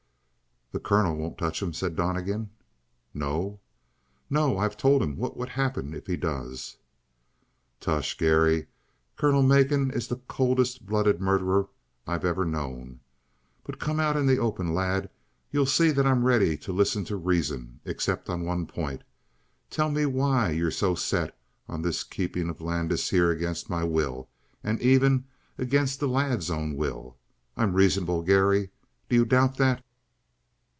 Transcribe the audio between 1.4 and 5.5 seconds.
him," said Donnegan. "No?" "No. I've told him what would